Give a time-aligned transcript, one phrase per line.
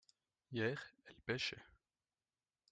[0.51, 0.75] hier
[1.05, 1.61] elles pêchaient.